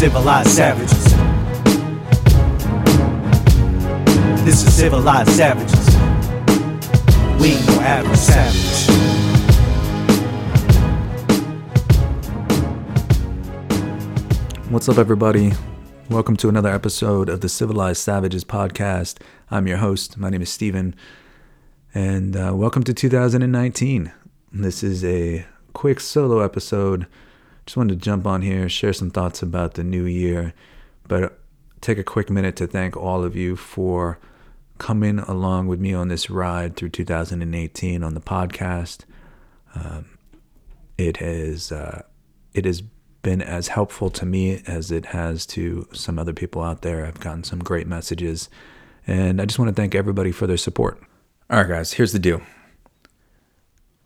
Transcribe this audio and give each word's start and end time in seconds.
civilized 0.00 0.48
savages. 0.52 1.04
This 4.46 4.66
is 4.66 4.74
civilized 4.74 5.30
savages. 5.32 5.86
We 7.38 7.48
ain't 7.48 7.66
no 7.66 7.80
average 7.82 8.16
savage. 8.16 8.88
What's 14.70 14.88
up, 14.88 14.96
everybody? 14.96 15.52
Welcome 16.08 16.38
to 16.38 16.48
another 16.48 16.70
episode 16.70 17.28
of 17.28 17.42
the 17.42 17.50
Civilized 17.50 18.00
Savages 18.00 18.42
podcast. 18.42 19.18
I'm 19.50 19.66
your 19.66 19.76
host. 19.76 20.16
My 20.16 20.30
name 20.30 20.40
is 20.40 20.48
Steven, 20.48 20.94
and 21.92 22.34
uh, 22.34 22.52
welcome 22.54 22.84
to 22.84 22.94
2019. 22.94 24.10
This 24.50 24.82
is 24.82 25.04
a 25.04 25.44
quick 25.74 26.00
solo 26.00 26.40
episode. 26.40 27.06
Just 27.66 27.76
wanted 27.76 27.98
to 27.98 28.04
jump 28.04 28.26
on 28.26 28.42
here, 28.42 28.68
share 28.68 28.92
some 28.92 29.10
thoughts 29.10 29.42
about 29.42 29.74
the 29.74 29.84
new 29.84 30.04
year, 30.04 30.54
but 31.06 31.38
take 31.80 31.98
a 31.98 32.04
quick 32.04 32.30
minute 32.30 32.56
to 32.56 32.66
thank 32.66 32.96
all 32.96 33.24
of 33.24 33.36
you 33.36 33.56
for 33.56 34.18
coming 34.78 35.18
along 35.20 35.68
with 35.68 35.78
me 35.78 35.92
on 35.92 36.08
this 36.08 36.30
ride 36.30 36.74
through 36.74 36.88
2018 36.88 38.02
on 38.02 38.14
the 38.14 38.20
podcast. 38.20 39.04
Um, 39.74 40.18
it 40.98 41.18
has 41.18 41.70
uh, 41.70 42.02
it 42.54 42.64
has 42.64 42.82
been 43.22 43.42
as 43.42 43.68
helpful 43.68 44.10
to 44.10 44.26
me 44.26 44.62
as 44.66 44.90
it 44.90 45.06
has 45.06 45.46
to 45.46 45.86
some 45.92 46.18
other 46.18 46.32
people 46.32 46.62
out 46.62 46.82
there. 46.82 47.04
I've 47.06 47.20
gotten 47.20 47.44
some 47.44 47.60
great 47.60 47.86
messages, 47.86 48.48
and 49.06 49.40
I 49.40 49.44
just 49.44 49.58
want 49.58 49.68
to 49.68 49.80
thank 49.80 49.94
everybody 49.94 50.32
for 50.32 50.46
their 50.46 50.56
support. 50.56 51.00
All 51.48 51.58
right, 51.58 51.68
guys, 51.68 51.92
here's 51.92 52.12
the 52.12 52.18
deal 52.18 52.42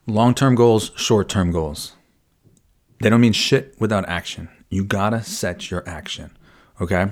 long 0.06 0.34
term 0.34 0.54
goals, 0.54 0.92
short 0.96 1.28
term 1.28 1.52
goals. 1.52 1.92
They 3.04 3.10
don't 3.10 3.20
mean 3.20 3.34
shit 3.34 3.78
without 3.78 4.08
action. 4.08 4.48
You 4.70 4.82
gotta 4.82 5.22
set 5.22 5.70
your 5.70 5.86
action, 5.86 6.34
okay? 6.80 7.10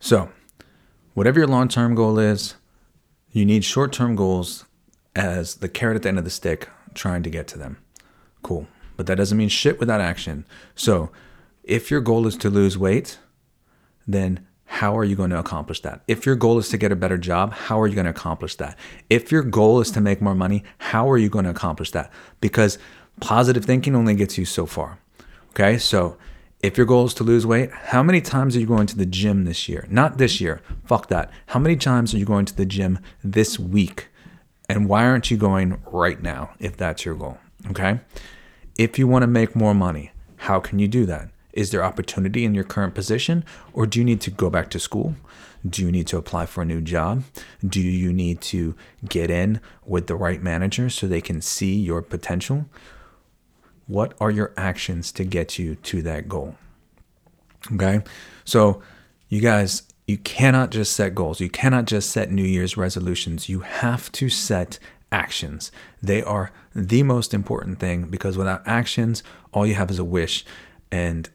So, 0.00 0.30
whatever 1.12 1.38
your 1.38 1.46
long 1.46 1.68
term 1.68 1.94
goal 1.94 2.18
is, 2.18 2.54
you 3.32 3.44
need 3.44 3.62
short 3.62 3.92
term 3.92 4.16
goals 4.16 4.64
as 5.14 5.56
the 5.56 5.68
carrot 5.68 5.96
at 5.96 6.04
the 6.04 6.08
end 6.08 6.16
of 6.16 6.24
the 6.24 6.30
stick 6.30 6.70
trying 6.94 7.22
to 7.22 7.28
get 7.28 7.46
to 7.48 7.58
them. 7.58 7.76
Cool. 8.42 8.66
But 8.96 9.04
that 9.08 9.16
doesn't 9.16 9.36
mean 9.36 9.50
shit 9.50 9.78
without 9.78 10.00
action. 10.00 10.46
So, 10.74 11.10
if 11.64 11.90
your 11.90 12.00
goal 12.00 12.26
is 12.26 12.38
to 12.38 12.48
lose 12.48 12.78
weight, 12.78 13.18
then 14.06 14.46
how 14.64 14.96
are 14.96 15.04
you 15.04 15.16
going 15.16 15.28
to 15.28 15.38
accomplish 15.38 15.82
that? 15.82 16.00
If 16.08 16.24
your 16.24 16.36
goal 16.36 16.56
is 16.56 16.70
to 16.70 16.78
get 16.78 16.92
a 16.92 16.96
better 16.96 17.18
job, 17.18 17.52
how 17.52 17.78
are 17.78 17.86
you 17.86 17.94
going 17.94 18.06
to 18.06 18.10
accomplish 18.10 18.54
that? 18.54 18.78
If 19.10 19.30
your 19.30 19.42
goal 19.42 19.82
is 19.82 19.90
to 19.90 20.00
make 20.00 20.22
more 20.22 20.34
money, 20.34 20.64
how 20.78 21.10
are 21.10 21.18
you 21.18 21.28
going 21.28 21.44
to 21.44 21.50
accomplish 21.50 21.90
that? 21.90 22.10
Because 22.40 22.78
positive 23.20 23.66
thinking 23.66 23.94
only 23.94 24.14
gets 24.14 24.38
you 24.38 24.46
so 24.46 24.64
far. 24.64 24.98
Okay, 25.58 25.78
so 25.78 26.18
if 26.60 26.76
your 26.76 26.84
goal 26.84 27.06
is 27.06 27.14
to 27.14 27.24
lose 27.24 27.46
weight, 27.46 27.70
how 27.70 28.02
many 28.02 28.20
times 28.20 28.54
are 28.54 28.60
you 28.60 28.66
going 28.66 28.86
to 28.88 28.96
the 28.96 29.06
gym 29.06 29.46
this 29.46 29.70
year? 29.70 29.86
Not 29.88 30.18
this 30.18 30.38
year, 30.38 30.60
fuck 30.84 31.08
that. 31.08 31.30
How 31.46 31.58
many 31.58 31.76
times 31.76 32.12
are 32.12 32.18
you 32.18 32.26
going 32.26 32.44
to 32.44 32.54
the 32.54 32.66
gym 32.66 32.98
this 33.24 33.58
week? 33.58 34.08
And 34.68 34.86
why 34.86 35.06
aren't 35.06 35.30
you 35.30 35.38
going 35.38 35.80
right 35.86 36.22
now 36.22 36.50
if 36.58 36.76
that's 36.76 37.06
your 37.06 37.14
goal? 37.14 37.38
Okay, 37.70 38.00
if 38.76 38.98
you 38.98 39.08
want 39.08 39.22
to 39.22 39.26
make 39.26 39.56
more 39.56 39.72
money, 39.72 40.10
how 40.36 40.60
can 40.60 40.78
you 40.78 40.88
do 40.88 41.06
that? 41.06 41.30
Is 41.54 41.70
there 41.70 41.82
opportunity 41.82 42.44
in 42.44 42.54
your 42.54 42.64
current 42.64 42.94
position, 42.94 43.42
or 43.72 43.86
do 43.86 43.98
you 43.98 44.04
need 44.04 44.20
to 44.20 44.30
go 44.30 44.50
back 44.50 44.68
to 44.72 44.78
school? 44.78 45.14
Do 45.66 45.80
you 45.80 45.90
need 45.90 46.06
to 46.08 46.18
apply 46.18 46.44
for 46.44 46.60
a 46.60 46.66
new 46.66 46.82
job? 46.82 47.22
Do 47.66 47.80
you 47.80 48.12
need 48.12 48.42
to 48.42 48.76
get 49.08 49.30
in 49.30 49.62
with 49.86 50.06
the 50.06 50.16
right 50.16 50.42
manager 50.42 50.90
so 50.90 51.06
they 51.06 51.22
can 51.22 51.40
see 51.40 51.74
your 51.76 52.02
potential? 52.02 52.66
What 53.86 54.14
are 54.20 54.30
your 54.30 54.52
actions 54.56 55.12
to 55.12 55.24
get 55.24 55.58
you 55.58 55.76
to 55.76 56.02
that 56.02 56.28
goal? 56.28 56.56
Okay. 57.72 58.02
So, 58.44 58.82
you 59.28 59.40
guys, 59.40 59.82
you 60.06 60.18
cannot 60.18 60.70
just 60.70 60.92
set 60.92 61.14
goals. 61.14 61.40
You 61.40 61.50
cannot 61.50 61.84
just 61.86 62.10
set 62.10 62.30
New 62.30 62.44
Year's 62.44 62.76
resolutions. 62.76 63.48
You 63.48 63.60
have 63.60 64.10
to 64.12 64.28
set 64.28 64.78
actions. 65.10 65.72
They 66.02 66.22
are 66.22 66.52
the 66.74 67.02
most 67.02 67.34
important 67.34 67.78
thing 67.78 68.04
because 68.04 68.36
without 68.36 68.62
actions, 68.66 69.22
all 69.52 69.66
you 69.66 69.74
have 69.74 69.90
is 69.90 69.98
a 69.98 70.04
wish. 70.04 70.44
And 70.92 71.28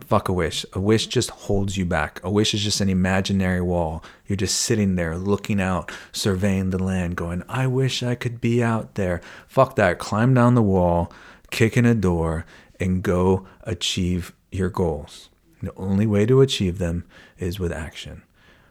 fuck 0.00 0.28
a 0.28 0.32
wish. 0.32 0.64
A 0.72 0.80
wish 0.80 1.06
just 1.06 1.30
holds 1.30 1.76
you 1.76 1.84
back. 1.84 2.20
A 2.22 2.30
wish 2.30 2.54
is 2.54 2.62
just 2.62 2.80
an 2.80 2.88
imaginary 2.88 3.60
wall. 3.60 4.04
You're 4.26 4.36
just 4.36 4.60
sitting 4.60 4.94
there 4.94 5.16
looking 5.16 5.60
out, 5.60 5.90
surveying 6.12 6.70
the 6.70 6.82
land, 6.82 7.16
going, 7.16 7.42
I 7.48 7.66
wish 7.66 8.02
I 8.02 8.14
could 8.14 8.40
be 8.40 8.62
out 8.62 8.94
there. 8.94 9.20
Fuck 9.48 9.76
that. 9.76 9.98
Climb 9.98 10.34
down 10.34 10.54
the 10.54 10.62
wall, 10.62 11.12
kick 11.50 11.76
in 11.76 11.84
a 11.84 11.94
door, 11.94 12.46
and 12.80 13.02
go 13.02 13.46
achieve 13.62 14.34
your 14.50 14.68
goals. 14.70 15.30
The 15.62 15.74
only 15.76 16.06
way 16.06 16.26
to 16.26 16.40
achieve 16.40 16.78
them 16.78 17.04
is 17.38 17.58
with 17.58 17.72
action. 17.72 18.22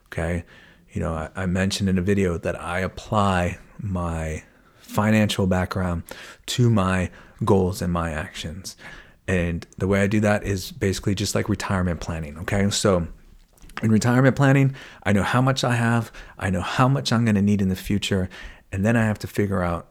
Okay. 0.06 0.44
You 0.92 1.00
know, 1.00 1.12
I, 1.12 1.30
I 1.34 1.46
mentioned 1.46 1.88
in 1.88 1.98
a 1.98 2.02
video 2.02 2.38
that 2.38 2.60
I 2.60 2.80
apply 2.80 3.58
my 3.78 4.44
financial 4.78 5.46
background 5.46 6.04
to 6.46 6.70
my 6.70 7.10
goals 7.44 7.82
and 7.82 7.92
my 7.92 8.12
actions. 8.12 8.76
And 9.26 9.66
the 9.78 9.88
way 9.88 10.02
I 10.02 10.06
do 10.06 10.20
that 10.20 10.44
is 10.44 10.70
basically 10.70 11.14
just 11.14 11.34
like 11.34 11.48
retirement 11.48 12.00
planning. 12.00 12.38
Okay. 12.38 12.70
So 12.70 13.08
in 13.82 13.90
retirement 13.90 14.36
planning, 14.36 14.76
I 15.02 15.12
know 15.12 15.24
how 15.24 15.42
much 15.42 15.64
I 15.64 15.74
have, 15.74 16.12
I 16.38 16.50
know 16.50 16.60
how 16.60 16.86
much 16.86 17.12
I'm 17.12 17.24
going 17.24 17.34
to 17.34 17.42
need 17.42 17.60
in 17.60 17.70
the 17.70 17.76
future. 17.76 18.28
And 18.70 18.84
then 18.84 18.96
I 18.96 19.04
have 19.04 19.18
to 19.20 19.26
figure 19.26 19.62
out 19.62 19.88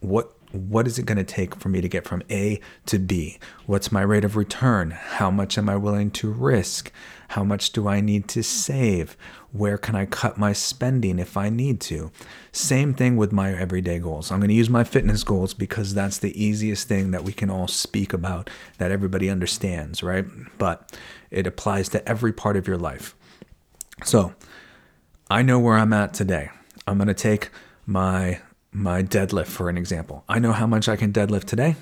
what 0.00 0.32
what 0.52 0.86
is 0.86 0.98
it 0.98 1.06
going 1.06 1.18
to 1.18 1.24
take 1.24 1.54
for 1.54 1.68
me 1.68 1.80
to 1.80 1.88
get 1.88 2.06
from 2.06 2.22
A 2.30 2.60
to 2.86 2.98
B? 2.98 3.38
What's 3.66 3.92
my 3.92 4.02
rate 4.02 4.24
of 4.24 4.36
return? 4.36 4.90
How 4.90 5.30
much 5.30 5.56
am 5.56 5.68
I 5.68 5.76
willing 5.76 6.10
to 6.12 6.30
risk? 6.30 6.90
How 7.28 7.44
much 7.44 7.70
do 7.70 7.86
I 7.86 8.00
need 8.00 8.26
to 8.28 8.42
save? 8.42 9.16
Where 9.52 9.78
can 9.78 9.94
I 9.94 10.06
cut 10.06 10.38
my 10.38 10.52
spending 10.52 11.20
if 11.20 11.36
I 11.36 11.48
need 11.48 11.80
to? 11.82 12.10
Same 12.50 12.94
thing 12.94 13.16
with 13.16 13.30
my 13.30 13.52
everyday 13.52 14.00
goals. 14.00 14.32
I'm 14.32 14.40
going 14.40 14.48
to 14.48 14.54
use 14.54 14.68
my 14.70 14.82
fitness 14.82 15.22
goals 15.22 15.54
because 15.54 15.94
that's 15.94 16.18
the 16.18 16.42
easiest 16.42 16.88
thing 16.88 17.12
that 17.12 17.22
we 17.22 17.32
can 17.32 17.50
all 17.50 17.68
speak 17.68 18.12
about 18.12 18.50
that 18.78 18.90
everybody 18.90 19.30
understands, 19.30 20.02
right? 20.02 20.26
But 20.58 20.98
it 21.30 21.46
applies 21.46 21.88
to 21.90 22.08
every 22.08 22.32
part 22.32 22.56
of 22.56 22.66
your 22.66 22.78
life. 22.78 23.14
So 24.04 24.34
I 25.30 25.42
know 25.42 25.60
where 25.60 25.76
I'm 25.76 25.92
at 25.92 26.12
today. 26.12 26.50
I'm 26.88 26.98
going 26.98 27.08
to 27.08 27.14
take 27.14 27.50
my 27.86 28.40
my 28.72 29.02
deadlift 29.02 29.46
for 29.46 29.68
an 29.68 29.76
example. 29.76 30.24
I 30.28 30.38
know 30.38 30.52
how 30.52 30.66
much 30.66 30.88
I 30.88 30.96
can 30.96 31.12
deadlift 31.12 31.44
today. 31.44 31.76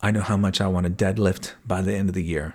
I 0.00 0.10
know 0.10 0.20
how 0.20 0.36
much 0.36 0.60
I 0.60 0.68
want 0.68 0.84
to 0.86 1.04
deadlift 1.04 1.54
by 1.66 1.82
the 1.82 1.94
end 1.94 2.08
of 2.08 2.14
the 2.14 2.22
year. 2.22 2.54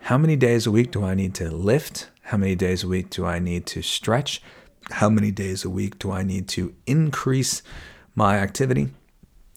How 0.00 0.18
many 0.18 0.36
days 0.36 0.66
a 0.66 0.70
week 0.70 0.90
do 0.90 1.04
I 1.04 1.14
need 1.14 1.34
to 1.36 1.50
lift? 1.50 2.10
How 2.22 2.36
many 2.36 2.54
days 2.54 2.84
a 2.84 2.88
week 2.88 3.10
do 3.10 3.24
I 3.24 3.38
need 3.38 3.66
to 3.66 3.82
stretch? 3.82 4.42
How 4.90 5.08
many 5.08 5.30
days 5.30 5.64
a 5.64 5.70
week 5.70 5.98
do 5.98 6.10
I 6.12 6.22
need 6.22 6.48
to 6.48 6.74
increase 6.86 7.62
my 8.14 8.38
activity 8.38 8.90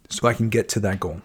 so 0.09 0.27
I 0.27 0.33
can 0.33 0.49
get 0.49 0.69
to 0.69 0.79
that 0.81 0.99
goal? 0.99 1.21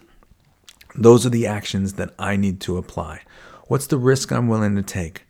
Those 0.94 1.24
are 1.24 1.30
the 1.30 1.46
actions 1.46 1.94
that 1.94 2.14
I 2.18 2.36
need 2.36 2.60
to 2.62 2.76
apply. 2.76 3.22
What's 3.66 3.86
the 3.86 3.98
risk 3.98 4.30
I'm 4.30 4.48
willing 4.48 4.76
to 4.76 4.82
take? 4.82 5.22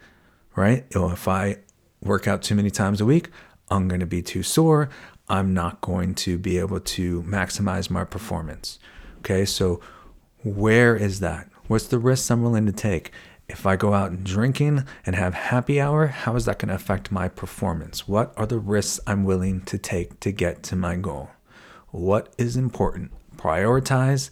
Right? 0.56 0.86
If 0.90 1.28
I 1.28 1.58
work 2.00 2.26
out 2.26 2.42
too 2.42 2.54
many 2.54 2.70
times 2.70 3.00
a 3.00 3.04
week, 3.04 3.30
I'm 3.70 3.88
going 3.88 4.00
to 4.00 4.06
be 4.06 4.22
too 4.22 4.42
sore. 4.42 4.88
I'm 5.28 5.54
not 5.54 5.80
going 5.80 6.14
to 6.16 6.38
be 6.38 6.58
able 6.58 6.80
to 6.80 7.22
maximize 7.22 7.88
my 7.88 8.04
performance. 8.04 8.78
Okay, 9.18 9.44
so 9.44 9.80
where 10.42 10.94
is 10.94 11.20
that? 11.20 11.48
What's 11.66 11.86
the 11.86 11.98
risk 11.98 12.30
I'm 12.30 12.42
willing 12.42 12.66
to 12.66 12.72
take? 12.72 13.10
If 13.48 13.66
I 13.66 13.76
go 13.76 13.94
out 13.94 14.24
drinking 14.24 14.84
and 15.04 15.16
have 15.16 15.34
happy 15.34 15.80
hour, 15.80 16.08
how 16.08 16.36
is 16.36 16.44
that 16.44 16.58
going 16.58 16.68
to 16.68 16.74
affect 16.74 17.12
my 17.12 17.28
performance? 17.28 18.06
What 18.08 18.32
are 18.36 18.46
the 18.46 18.58
risks 18.58 19.00
I'm 19.06 19.24
willing 19.24 19.62
to 19.62 19.78
take 19.78 20.20
to 20.20 20.32
get 20.32 20.62
to 20.64 20.76
my 20.76 20.96
goal? 20.96 21.30
What 21.90 22.34
is 22.36 22.56
important? 22.56 23.12
Prioritize 23.36 24.30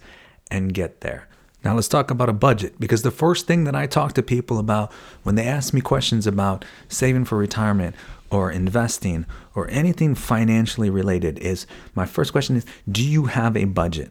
and 0.51 0.75
get 0.75 1.01
there. 1.01 1.29
Now 1.65 1.75
let's 1.75 1.89
talk 1.89 2.11
about 2.11 2.29
a 2.29 2.33
budget 2.35 2.79
because 2.81 3.03
the 3.03 3.11
first 3.11 3.47
thing 3.47 3.65
that 3.65 3.77
I 3.77 3.87
talk 3.87 4.15
to 4.15 4.23
people 4.23 4.59
about 4.59 4.93
when 5.23 5.37
they 5.37 5.47
ask 5.47 5.73
me 5.73 5.81
questions 5.81 6.27
about 6.27 6.65
saving 6.89 7.25
for 7.25 7.39
retirement 7.39 7.95
or 8.31 8.51
investing 8.51 9.27
or 9.55 9.69
anything 9.71 10.15
financially 10.15 10.91
related 10.91 11.39
is 11.39 11.67
my 11.95 12.07
first 12.07 12.33
question 12.33 12.57
is 12.57 12.67
do 12.91 13.03
you 13.03 13.27
have 13.27 13.57
a 13.57 13.65
budget? 13.65 14.11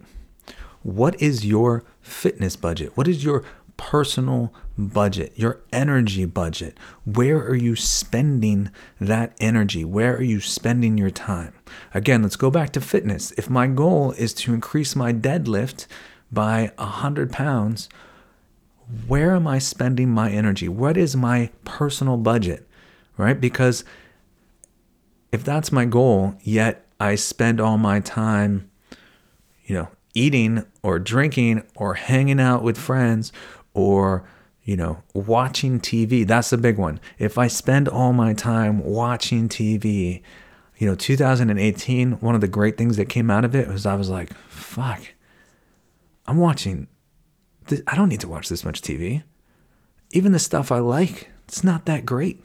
What 0.84 1.22
is 1.22 1.46
your 1.46 1.84
fitness 2.02 2.56
budget? 2.56 2.96
What 2.96 3.08
is 3.08 3.24
your 3.24 3.44
personal 3.78 4.54
budget, 4.78 5.34
your 5.36 5.60
energy 5.74 6.26
budget? 6.26 6.78
Where 7.04 7.40
are 7.40 7.56
you 7.56 7.76
spending 7.76 8.72
that 9.00 9.36
energy? 9.40 9.84
Where 9.84 10.16
are 10.16 10.24
you 10.24 10.40
spending 10.40 10.98
your 10.98 11.10
time? 11.10 11.54
Again, 11.94 12.22
let's 12.22 12.36
go 12.36 12.52
back 12.52 12.72
to 12.74 12.82
fitness. 12.82 13.32
If 13.32 13.50
my 13.50 13.68
goal 13.68 14.12
is 14.14 14.34
to 14.36 14.54
increase 14.54 14.96
my 14.96 15.12
deadlift 15.12 15.88
by 16.32 16.72
100 16.78 17.32
pounds, 17.32 17.90
where 19.08 19.36
am 19.36 19.48
I 19.48 19.60
spending 19.60 20.10
my 20.10 20.32
energy? 20.32 20.68
What 20.68 20.98
is 20.98 21.16
my 21.16 21.50
personal 21.66 22.18
budget? 22.18 22.68
Right? 23.18 23.40
Because 23.40 23.84
if 25.32 25.44
that's 25.44 25.72
my 25.72 25.86
goal, 25.86 26.36
yet 26.42 26.86
I 27.00 27.16
spend 27.16 27.62
all 27.62 27.78
my 27.78 28.00
time, 28.00 28.70
you 29.66 29.76
know, 29.76 29.88
eating 30.14 30.66
or 30.84 31.00
drinking 31.00 31.64
or 31.76 31.94
hanging 31.96 32.40
out 32.40 32.64
with 32.64 32.78
friends 32.78 33.32
or, 33.74 34.28
you 34.64 34.76
know, 34.76 35.02
watching 35.14 35.80
TV. 35.80 36.28
That's 36.28 36.50
the 36.50 36.58
big 36.58 36.78
one. 36.78 37.00
If 37.18 37.38
I 37.38 37.48
spend 37.48 37.88
all 37.88 38.14
my 38.14 38.34
time 38.34 38.84
watching 38.84 39.48
TV, 39.48 40.22
you 40.78 40.88
know, 40.88 40.96
2018, 40.96 42.14
one 42.14 42.36
of 42.36 42.42
the 42.42 42.48
great 42.48 42.78
things 42.78 42.98
that 42.98 43.08
came 43.08 43.30
out 43.30 43.46
of 43.46 43.56
it 43.56 43.68
was 43.68 43.86
I 43.86 43.96
was 43.96 44.10
like, 44.10 44.34
fuck, 44.50 45.02
I'm 46.26 46.38
watching, 46.38 46.88
this, 47.68 47.82
I 47.88 47.96
don't 47.96 48.10
need 48.10 48.22
to 48.22 48.28
watch 48.28 48.50
this 48.50 48.64
much 48.64 48.82
TV. 48.82 49.24
Even 50.12 50.32
the 50.32 50.40
stuff 50.40 50.72
I 50.72 50.80
like, 50.80 51.30
it's 51.48 51.64
not 51.64 51.86
that 51.86 52.06
great. 52.06 52.44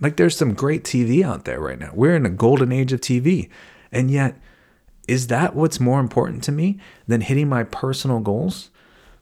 Like 0.00 0.16
there's 0.16 0.36
some 0.36 0.54
great 0.54 0.84
TV 0.84 1.24
out 1.24 1.44
there 1.44 1.60
right 1.60 1.78
now. 1.78 1.90
We're 1.94 2.16
in 2.16 2.26
a 2.26 2.30
golden 2.30 2.72
age 2.72 2.92
of 2.92 3.00
TV. 3.00 3.48
And 3.90 4.10
yet, 4.10 4.38
is 5.08 5.28
that 5.28 5.54
what's 5.54 5.80
more 5.80 6.00
important 6.00 6.42
to 6.44 6.52
me 6.52 6.78
than 7.06 7.20
hitting 7.20 7.48
my 7.48 7.64
personal 7.64 8.20
goals? 8.20 8.70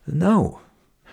No. 0.06 0.60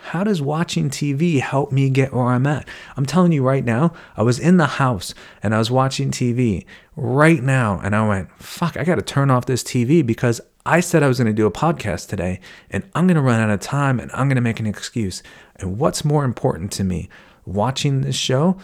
How 0.03 0.23
does 0.23 0.41
watching 0.41 0.89
TV 0.89 1.39
help 1.39 1.71
me 1.71 1.89
get 1.89 2.11
where 2.11 2.25
I'm 2.25 2.47
at? 2.47 2.67
I'm 2.97 3.05
telling 3.05 3.31
you 3.31 3.43
right 3.43 3.63
now, 3.63 3.93
I 4.17 4.23
was 4.23 4.39
in 4.39 4.57
the 4.57 4.65
house 4.65 5.13
and 5.43 5.53
I 5.53 5.59
was 5.59 5.69
watching 5.69 6.09
TV 6.09 6.65
right 6.95 7.41
now 7.41 7.79
and 7.83 7.95
I 7.95 8.07
went, 8.07 8.29
fuck, 8.41 8.77
I 8.77 8.83
got 8.83 8.95
to 8.95 9.03
turn 9.03 9.29
off 9.29 9.45
this 9.45 9.63
TV 9.63 10.05
because 10.05 10.41
I 10.65 10.79
said 10.79 11.03
I 11.03 11.07
was 11.07 11.19
going 11.19 11.27
to 11.27 11.33
do 11.33 11.45
a 11.45 11.51
podcast 11.51 12.09
today 12.09 12.39
and 12.71 12.83
I'm 12.95 13.05
going 13.05 13.15
to 13.15 13.21
run 13.21 13.39
out 13.39 13.51
of 13.51 13.59
time 13.59 13.99
and 13.99 14.11
I'm 14.11 14.27
going 14.27 14.35
to 14.35 14.41
make 14.41 14.59
an 14.59 14.65
excuse. 14.65 15.21
And 15.57 15.77
what's 15.77 16.03
more 16.03 16.25
important 16.25 16.71
to 16.73 16.83
me, 16.83 17.07
watching 17.45 18.01
this 18.01 18.15
show 18.15 18.57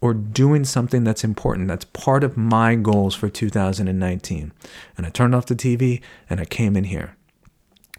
or 0.00 0.14
doing 0.14 0.64
something 0.64 1.02
that's 1.02 1.24
important 1.24 1.68
that's 1.68 1.84
part 1.86 2.22
of 2.22 2.36
my 2.36 2.76
goals 2.76 3.14
for 3.14 3.28
2019. 3.28 4.52
And 4.96 5.06
I 5.06 5.10
turned 5.10 5.34
off 5.34 5.46
the 5.46 5.56
TV 5.56 6.00
and 6.30 6.40
I 6.40 6.44
came 6.44 6.76
in 6.76 6.84
here. 6.84 7.16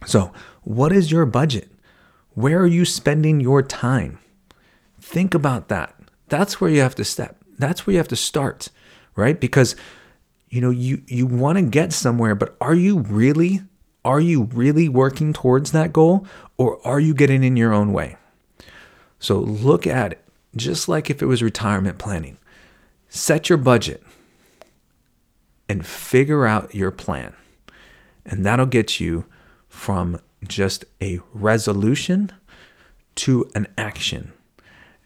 So, 0.05 0.31
what 0.63 0.93
is 0.93 1.11
your 1.11 1.25
budget? 1.25 1.69
Where 2.37 2.59
are 2.59 2.67
you 2.67 2.85
spending 2.85 3.41
your 3.41 3.63
time? 3.63 4.19
Think 5.01 5.33
about 5.33 5.69
that. 5.69 5.95
That's 6.27 6.61
where 6.61 6.69
you 6.69 6.81
have 6.81 6.93
to 6.93 7.03
step. 7.03 7.37
That's 7.57 7.87
where 7.87 7.93
you 7.93 7.97
have 7.97 8.07
to 8.09 8.15
start, 8.15 8.69
right? 9.15 9.39
Because 9.39 9.75
you 10.47 10.61
know, 10.61 10.69
you 10.69 11.01
you 11.07 11.25
want 11.25 11.57
to 11.57 11.63
get 11.63 11.93
somewhere, 11.93 12.35
but 12.35 12.55
are 12.61 12.75
you 12.75 12.99
really 12.99 13.61
are 14.05 14.19
you 14.19 14.43
really 14.53 14.87
working 14.87 15.33
towards 15.33 15.71
that 15.71 15.91
goal 15.91 16.27
or 16.57 16.79
are 16.85 16.99
you 16.99 17.15
getting 17.15 17.43
in 17.43 17.57
your 17.57 17.73
own 17.73 17.91
way? 17.91 18.17
So 19.17 19.39
look 19.39 19.87
at 19.87 20.11
it 20.11 20.23
just 20.55 20.87
like 20.87 21.09
if 21.09 21.23
it 21.23 21.25
was 21.25 21.41
retirement 21.41 21.97
planning. 21.97 22.37
Set 23.09 23.49
your 23.49 23.57
budget 23.57 24.03
and 25.67 25.83
figure 25.83 26.45
out 26.45 26.75
your 26.75 26.91
plan. 26.91 27.33
And 28.27 28.45
that'll 28.45 28.67
get 28.67 28.99
you 28.99 29.25
from 29.69 30.21
just 30.45 30.85
a 31.01 31.19
resolution 31.33 32.31
to 33.15 33.49
an 33.55 33.67
action. 33.77 34.33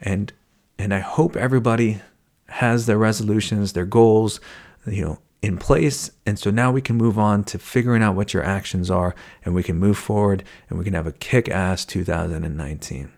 And 0.01 0.33
and 0.77 0.93
I 0.93 0.99
hope 0.99 1.35
everybody 1.35 2.01
has 2.47 2.85
their 2.85 2.97
resolutions, 2.97 3.73
their 3.73 3.85
goals, 3.85 4.41
you 4.85 5.05
know, 5.05 5.19
in 5.41 5.57
place. 5.57 6.11
And 6.25 6.37
so 6.37 6.49
now 6.49 6.71
we 6.71 6.81
can 6.81 6.95
move 6.95 7.17
on 7.17 7.43
to 7.45 7.59
figuring 7.59 8.03
out 8.03 8.15
what 8.15 8.33
your 8.33 8.43
actions 8.43 8.89
are 8.89 9.15
and 9.43 9.53
we 9.53 9.63
can 9.63 9.77
move 9.77 9.97
forward 9.97 10.43
and 10.69 10.77
we 10.77 10.85
can 10.85 10.93
have 10.93 11.07
a 11.07 11.11
kick 11.11 11.49
ass 11.49 11.85
2019. 11.85 13.11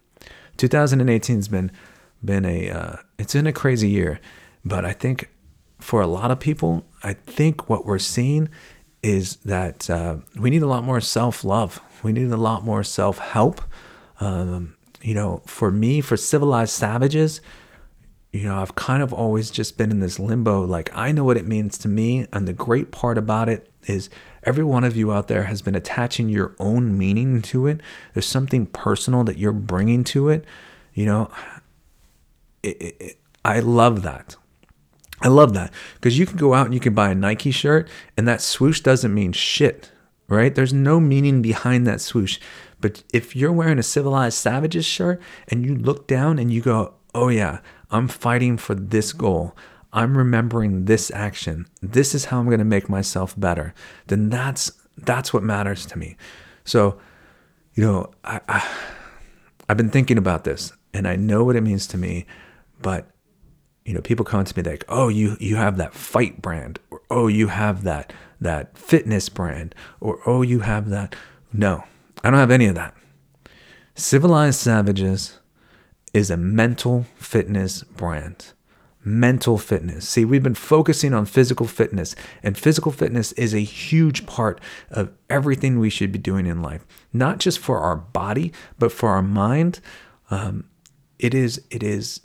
2018 0.57 1.35
has 1.35 1.47
been 1.47 1.71
been 2.23 2.45
a 2.45 2.69
uh, 2.69 2.95
it's 3.17 3.33
been 3.33 3.47
a 3.47 3.53
crazy 3.53 3.89
year, 3.89 4.19
but 4.63 4.85
I 4.85 4.93
think 4.93 5.29
for 5.79 6.01
a 6.01 6.07
lot 6.07 6.31
of 6.31 6.39
people, 6.39 6.85
I 7.03 7.13
think 7.13 7.69
what 7.69 7.85
we're 7.85 7.99
seeing 7.99 8.47
is 9.03 9.35
that 9.37 9.89
uh, 9.89 10.15
we 10.39 10.49
need 10.49 10.63
a 10.63 10.67
lot 10.67 10.83
more 10.83 11.01
self 11.01 11.43
love. 11.43 11.81
We 12.01 12.13
need 12.13 12.31
a 12.31 12.37
lot 12.37 12.63
more 12.63 12.83
self 12.83 13.19
help. 13.19 13.61
Um, 14.19 14.75
you 15.01 15.13
know, 15.13 15.41
for 15.45 15.69
me, 15.69 15.99
for 15.99 16.15
civilized 16.15 16.71
savages, 16.71 17.41
you 18.31 18.43
know, 18.45 18.59
I've 18.59 18.75
kind 18.75 19.03
of 19.03 19.13
always 19.13 19.51
just 19.51 19.77
been 19.77 19.91
in 19.91 19.99
this 19.99 20.17
limbo. 20.17 20.63
Like, 20.63 20.89
I 20.95 21.11
know 21.11 21.23
what 21.23 21.37
it 21.37 21.45
means 21.45 21.77
to 21.79 21.87
me. 21.87 22.25
And 22.33 22.47
the 22.47 22.53
great 22.53 22.89
part 22.89 23.17
about 23.17 23.49
it 23.49 23.69
is 23.85 24.09
every 24.43 24.63
one 24.63 24.83
of 24.83 24.95
you 24.95 25.11
out 25.11 25.27
there 25.27 25.43
has 25.43 25.61
been 25.61 25.75
attaching 25.75 26.29
your 26.29 26.55
own 26.57 26.97
meaning 26.97 27.41
to 27.43 27.67
it. 27.67 27.81
There's 28.13 28.25
something 28.25 28.65
personal 28.65 29.23
that 29.25 29.37
you're 29.37 29.51
bringing 29.51 30.03
to 30.05 30.29
it. 30.29 30.45
You 30.93 31.05
know, 31.05 31.31
it, 32.63 32.95
it, 32.99 33.17
I 33.43 33.59
love 33.59 34.01
that. 34.03 34.35
I 35.23 35.29
love 35.29 35.53
that 35.53 35.73
because 35.95 36.19
you 36.19 36.25
can 36.25 36.37
go 36.37 36.53
out 36.53 36.65
and 36.65 36.73
you 36.73 36.81
can 36.81 36.93
buy 36.93 37.09
a 37.09 37.15
Nike 37.15 37.51
shirt 37.51 37.89
and 38.17 38.27
that 38.27 38.41
swoosh 38.41 38.81
doesn't 38.81 39.13
mean 39.13 39.31
shit, 39.31 39.91
right? 40.27 40.53
There's 40.53 40.73
no 40.73 40.99
meaning 40.99 41.41
behind 41.41 41.87
that 41.87 42.01
swoosh. 42.01 42.39
But 42.81 43.03
if 43.13 43.33
you're 43.33 43.53
wearing 43.53 43.79
a 43.79 43.83
civilized 43.83 44.37
savages 44.37 44.85
shirt 44.85 45.21
and 45.47 45.65
you 45.65 45.75
look 45.75 46.07
down 46.07 46.37
and 46.39 46.51
you 46.51 46.61
go, 46.61 46.95
oh 47.15 47.29
yeah, 47.29 47.59
I'm 47.89 48.09
fighting 48.09 48.57
for 48.57 48.75
this 48.75 49.13
goal. 49.13 49.55
I'm 49.93 50.17
remembering 50.17 50.85
this 50.85 51.09
action. 51.11 51.67
This 51.81 52.13
is 52.13 52.25
how 52.25 52.39
I'm 52.39 52.47
going 52.47 52.59
to 52.59 52.65
make 52.65 52.89
myself 52.89 53.33
better. 53.39 53.73
Then 54.07 54.29
that's 54.29 54.73
that's 54.97 55.33
what 55.33 55.41
matters 55.41 55.85
to 55.87 55.97
me. 55.97 56.17
So, 56.65 56.99
you 57.73 57.83
know, 57.83 58.11
I, 58.25 58.41
I 58.49 58.69
I've 59.69 59.77
been 59.77 59.89
thinking 59.89 60.17
about 60.17 60.43
this 60.43 60.73
and 60.93 61.07
I 61.07 61.15
know 61.15 61.45
what 61.45 61.55
it 61.55 61.61
means 61.61 61.87
to 61.87 61.97
me 61.97 62.25
but 62.83 63.07
you 63.85 63.93
know, 63.93 64.01
people 64.01 64.25
come 64.25 64.43
to 64.43 64.57
me 64.57 64.69
like, 64.69 64.85
"Oh, 64.87 65.09
you 65.09 65.37
you 65.39 65.55
have 65.57 65.77
that 65.77 65.93
fight 65.93 66.41
brand," 66.41 66.79
or 66.89 67.01
"Oh, 67.11 67.27
you 67.27 67.47
have 67.47 67.83
that 67.83 68.13
that 68.39 68.77
fitness 68.77 69.29
brand," 69.29 69.75
or 69.99 70.19
"Oh, 70.25 70.41
you 70.41 70.61
have 70.61 70.89
that." 70.89 71.15
No, 71.51 71.83
I 72.23 72.29
don't 72.29 72.39
have 72.39 72.51
any 72.51 72.67
of 72.67 72.75
that. 72.75 72.95
Civilized 73.95 74.59
Savages 74.59 75.39
is 76.13 76.31
a 76.31 76.37
mental 76.37 77.05
fitness 77.15 77.83
brand. 77.83 78.53
Mental 79.05 79.57
fitness. 79.57 80.07
See, 80.07 80.23
we've 80.23 80.41
been 80.41 80.55
focusing 80.55 81.13
on 81.13 81.25
physical 81.25 81.67
fitness, 81.67 82.15
and 82.41 82.57
physical 82.57 82.91
fitness 82.91 83.33
is 83.33 83.53
a 83.53 83.59
huge 83.59 84.25
part 84.25 84.61
of 84.89 85.11
everything 85.29 85.77
we 85.77 85.89
should 85.89 86.11
be 86.11 86.19
doing 86.19 86.45
in 86.45 86.61
life, 86.61 86.85
not 87.11 87.39
just 87.39 87.59
for 87.59 87.79
our 87.79 87.97
body, 87.97 88.53
but 88.79 88.93
for 88.93 89.09
our 89.09 89.21
mind. 89.21 89.81
Um, 90.31 90.69
it 91.19 91.33
is 91.33 91.61
it 91.69 91.83
is 91.83 92.21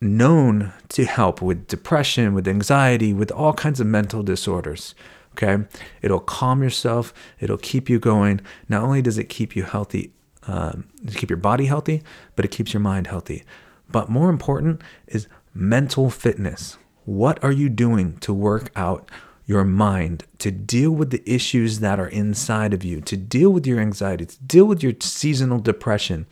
known 0.00 0.72
to 0.88 1.04
help 1.04 1.42
with 1.42 1.66
depression, 1.66 2.34
with 2.34 2.48
anxiety, 2.48 3.12
with 3.12 3.30
all 3.30 3.52
kinds 3.52 3.80
of 3.80 3.86
mental 3.86 4.22
disorders. 4.22 4.94
Okay. 5.32 5.64
It'll 6.02 6.20
calm 6.20 6.62
yourself, 6.62 7.14
it'll 7.38 7.58
keep 7.58 7.88
you 7.88 7.98
going. 7.98 8.40
Not 8.68 8.82
only 8.82 9.02
does 9.02 9.18
it 9.18 9.28
keep 9.28 9.54
you 9.54 9.62
healthy, 9.62 10.12
um, 10.46 10.88
keep 11.14 11.30
your 11.30 11.36
body 11.36 11.66
healthy, 11.66 12.02
but 12.34 12.44
it 12.44 12.50
keeps 12.50 12.72
your 12.72 12.80
mind 12.80 13.06
healthy. 13.06 13.44
But 13.88 14.08
more 14.08 14.30
important 14.30 14.82
is 15.06 15.28
mental 15.54 16.10
fitness. 16.10 16.78
What 17.04 17.42
are 17.44 17.52
you 17.52 17.68
doing 17.68 18.18
to 18.18 18.32
work 18.32 18.70
out 18.76 19.08
your 19.46 19.64
mind, 19.64 20.24
to 20.38 20.50
deal 20.50 20.92
with 20.92 21.10
the 21.10 21.22
issues 21.26 21.80
that 21.80 21.98
are 21.98 22.08
inside 22.08 22.72
of 22.72 22.84
you, 22.84 23.00
to 23.00 23.16
deal 23.16 23.50
with 23.50 23.66
your 23.66 23.80
anxiety, 23.80 24.26
to 24.26 24.38
deal 24.40 24.64
with 24.64 24.82
your 24.82 24.92
seasonal 25.00 25.58
depression, 25.58 26.26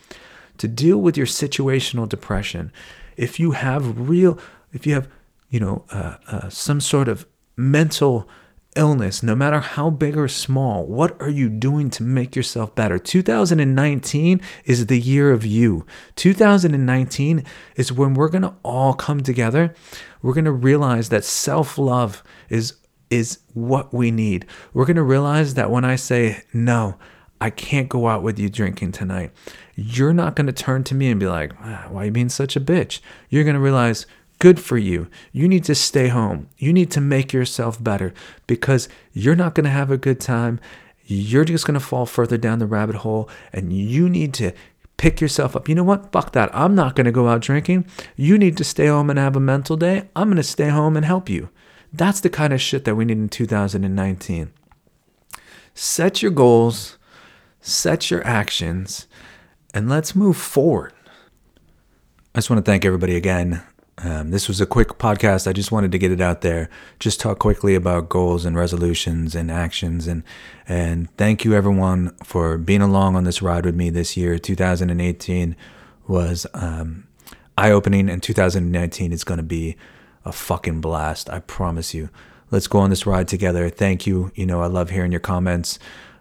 to 0.58 0.68
deal 0.68 0.98
with 0.98 1.16
your 1.16 1.26
situational 1.26 2.08
depression? 2.08 2.70
If 3.18 3.38
you 3.40 3.50
have 3.50 4.08
real, 4.08 4.38
if 4.72 4.87
you 4.87 4.94
have, 4.94 5.08
you 5.50 5.60
know, 5.60 5.84
uh, 5.90 6.16
uh, 6.28 6.48
some 6.48 6.80
sort 6.80 7.08
of 7.08 7.26
mental 7.56 8.28
illness, 8.76 9.22
no 9.22 9.34
matter 9.34 9.58
how 9.58 9.90
big 9.90 10.16
or 10.16 10.28
small, 10.28 10.87
what 10.87 11.20
are 11.20 11.28
you 11.28 11.48
doing 11.48 11.90
to 11.90 12.02
make 12.04 12.37
yourself 12.37 12.75
better? 12.76 12.96
2019 12.96 14.40
is 14.64 14.87
the 14.87 15.00
year 15.00 15.32
of 15.32 15.44
you. 15.44 15.84
2019 16.14 17.44
is 17.76 17.92
when 17.92 18.14
we're 18.14 18.28
going 18.28 18.42
to 18.42 18.54
all 18.62 18.94
come 18.94 19.20
together. 19.20 19.75
We're 20.22 20.34
going 20.34 20.44
to 20.44 20.52
realize 20.52 21.08
that 21.08 21.25
self-love 21.25 22.22
is 22.48 22.75
is 23.10 23.38
what 23.54 23.92
we 23.94 24.10
need. 24.10 24.44
We're 24.75 24.84
going 24.84 24.96
to 24.96 25.02
realize 25.02 25.54
that 25.54 25.70
when 25.70 25.82
I 25.82 25.96
say 25.96 26.42
no, 26.52 26.98
I 27.40 27.48
can't 27.48 27.88
go 27.88 28.06
out 28.06 28.22
with 28.22 28.38
you 28.38 28.50
drinking 28.50 28.92
tonight. 28.92 29.32
You're 29.80 30.12
not 30.12 30.35
going 30.35 30.49
to 30.49 30.52
turn 30.52 30.82
to 30.85 30.94
me 30.97 31.08
and 31.08 31.20
be 31.20 31.28
like, 31.28 31.52
ah, 31.61 31.87
why 31.88 32.02
are 32.02 32.04
you 32.06 32.11
being 32.11 32.28
such 32.28 32.56
a 32.56 32.61
bitch? 32.61 32.99
You're 33.28 33.44
going 33.44 33.54
to 33.54 33.61
realize, 33.61 34.06
good 34.40 34.58
for 34.58 34.76
you. 34.76 35.06
You 35.30 35.47
need 35.47 35.62
to 35.64 35.75
stay 35.76 36.08
home. 36.08 36.49
You 36.58 36.73
need 36.73 36.90
to 36.90 37.00
make 37.00 37.32
yourself 37.32 37.82
better 37.82 38.12
because 38.49 38.88
you're 39.12 39.37
not 39.37 39.54
going 39.54 39.64
to 39.64 39.70
have 39.70 39.92
a 39.92 39.97
good 39.97 40.18
time. 40.20 40.58
You're 41.06 41.44
just 41.44 41.64
going 41.64 41.78
to 41.78 41.85
fall 41.85 42.06
further 42.06 42.37
down 42.37 42.58
the 42.58 42.66
rabbit 42.66 42.97
hole 42.97 43.30
and 43.52 43.73
you 43.73 44.08
need 44.08 44.35
to 44.35 44.50
pick 44.97 45.20
yourself 45.20 45.54
up. 45.54 45.68
You 45.68 45.76
know 45.76 45.85
what? 45.85 46.11
Fuck 46.11 46.32
that. 46.32 46.50
I'm 46.52 46.75
not 46.75 46.97
going 46.97 47.04
to 47.04 47.12
go 47.12 47.28
out 47.28 47.40
drinking. 47.40 47.87
You 48.16 48.37
need 48.37 48.56
to 48.56 48.64
stay 48.64 48.88
home 48.88 49.11
and 49.11 49.18
have 49.18 49.37
a 49.37 49.40
mental 49.40 49.76
day. 49.76 50.08
I'm 50.16 50.28
going 50.28 50.38
to 50.38 50.42
stay 50.42 50.70
home 50.70 50.97
and 50.97 51.06
help 51.06 51.28
you. 51.28 51.50
That's 51.92 52.20
the 52.20 52.30
kind 52.30 52.52
of 52.52 52.61
shit 52.61 52.85
that 52.85 52.97
we 52.97 53.04
need 53.04 53.18
in 53.18 53.28
2019. 53.28 54.52
Set 55.73 56.20
your 56.20 56.32
goals 56.32 56.99
set 57.61 58.11
your 58.11 58.26
actions, 58.26 59.06
and 59.75 59.88
let's 59.88 60.14
move 60.14 60.37
forward. 60.37 60.92
I 62.34 62.38
just 62.38 62.50
want 62.50 62.64
to 62.64 62.70
thank 62.70 62.84
everybody 62.84 63.16
again. 63.16 63.62
Um, 63.98 64.30
this 64.30 64.46
was 64.46 64.60
a 64.60 64.66
quick 64.66 64.90
podcast. 64.98 65.48
I 65.48 65.52
just 65.52 65.72
wanted 65.72 65.90
to 65.92 65.98
get 65.98 66.12
it 66.12 66.20
out 66.20 66.42
there. 66.42 66.70
Just 67.00 67.18
talk 67.18 67.40
quickly 67.40 67.75
about 67.75 68.08
goals 68.08 68.44
and 68.44 68.56
resolutions 68.56 69.34
and 69.34 69.50
actions. 69.50 70.06
And 70.06 70.22
and 70.68 71.10
thank 71.16 71.44
you 71.44 71.54
everyone 71.54 72.14
for 72.22 72.58
being 72.58 72.82
along 72.82 73.16
on 73.16 73.25
this 73.25 73.42
ride 73.42 73.64
with 73.64 73.75
me 73.75 73.90
this 73.90 74.16
year, 74.16 74.38
2018. 74.38 75.56
was 76.06 76.46
um, 76.54 77.08
eye 77.56 77.70
opening, 77.72 78.08
and 78.08 78.22
2019 78.22 79.12
is 79.12 79.25
going 79.25 79.38
to 79.38 79.42
be 79.42 79.76
a 80.25 80.32
fucking 80.32 80.80
blast. 80.80 81.28
I 81.28 81.40
promise 81.40 81.92
you. 81.92 82.08
Let's 82.50 82.66
go 82.66 82.78
on 82.78 82.90
this 82.90 83.04
ride 83.04 83.28
together. 83.28 83.68
Thank 83.68 84.06
you. 84.06 84.30
You 84.34 84.46
know, 84.46 84.62
I 84.62 84.66
love 84.66 84.90
hearing 84.90 85.12
your 85.12 85.20
comments. 85.20 85.78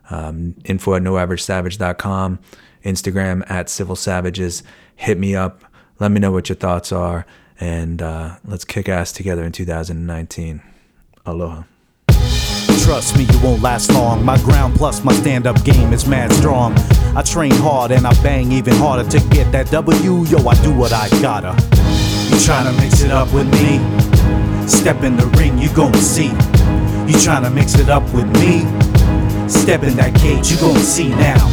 Um, 0.10 0.56
info 0.66 0.96
at 0.96 1.02
noaveragesavage.com, 1.02 2.40
Instagram 2.84 3.50
at 3.50 3.70
civil 3.70 3.96
savages. 3.96 4.64
Hit 4.96 5.18
me 5.18 5.36
up. 5.36 5.64
Let 6.00 6.12
me 6.12 6.20
know 6.20 6.32
what 6.32 6.50
your 6.50 6.56
thoughts 6.56 6.92
are. 6.92 7.26
And 7.60 8.02
uh, 8.02 8.38
let's 8.46 8.66
kick 8.66 8.88
ass 8.88 9.12
together 9.12 9.44
in 9.44 9.52
2019. 9.52 10.62
Aloha. 11.26 11.64
Trust 12.84 13.18
me, 13.18 13.26
you 13.26 13.40
won't 13.44 13.62
last 13.62 13.92
long. 13.92 14.24
My 14.24 14.38
ground 14.44 14.76
plus 14.76 15.04
my 15.04 15.12
stand 15.12 15.46
up 15.46 15.62
game 15.66 15.92
is 15.92 16.08
mad 16.08 16.32
strong. 16.32 16.74
I 17.18 17.22
train 17.22 17.52
hard 17.52 17.92
and 17.92 18.08
I 18.08 18.14
bang 18.24 18.52
even 18.54 18.76
harder 18.76 19.10
to 19.10 19.20
get 19.30 19.52
that 19.52 19.70
W. 19.72 20.24
Yo, 20.24 20.48
I 20.48 20.56
do 20.64 20.74
what 20.74 20.94
I 20.94 21.10
gotta. 21.22 21.52
You 22.30 22.38
tryna 22.38 22.78
mix 22.80 23.02
it 23.02 23.12
up 23.12 23.34
with 23.34 23.52
me? 23.52 23.80
Step 24.68 25.04
in 25.04 25.18
the 25.18 25.26
ring, 25.38 25.58
you 25.58 25.70
gon' 25.74 25.94
see. 25.96 26.28
You 26.28 27.18
tryna 27.20 27.54
mix 27.54 27.76
it 27.76 27.90
up 27.90 28.04
with 28.14 28.28
me? 28.40 28.64
Step 29.50 29.84
in 29.84 29.96
that 29.96 30.14
cage, 30.16 30.52
you 30.52 30.58
gon' 30.58 30.78
see 30.78 31.10
now. 31.10 31.48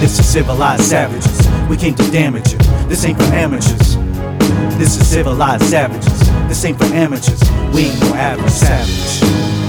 This 0.00 0.18
is 0.18 0.26
civilized 0.26 0.84
savages. 0.84 1.68
We 1.68 1.76
came 1.76 1.94
to 1.94 2.10
damage 2.10 2.52
you. 2.52 2.58
This 2.88 3.04
ain't 3.04 3.18
for 3.18 3.24
amateurs. 3.34 3.96
This 4.78 4.96
is 4.96 5.06
civilized 5.06 5.64
savages. 5.64 6.18
This 6.48 6.64
ain't 6.64 6.78
for 6.78 6.86
amateurs. 6.86 7.40
We 7.74 7.86
ain't 7.86 8.00
no 8.00 8.14
average 8.14 8.50
savage. 8.50 9.59